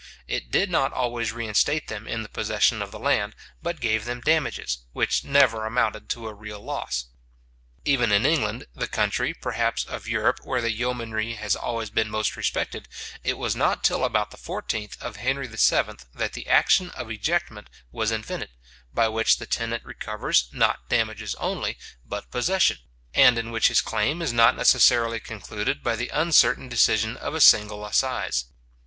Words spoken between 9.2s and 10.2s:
perhaps of